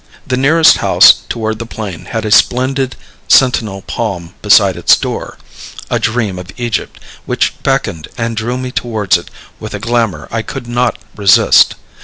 [0.25, 2.95] The nearest house toward the plain had a splendid
[3.27, 5.37] sentinel palm beside its door,
[5.91, 9.29] a dream of Egypt, which beckoned and drew me towards it
[9.59, 11.75] with a glamour I could not resist.